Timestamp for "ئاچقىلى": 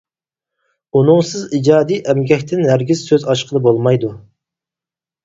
3.35-3.63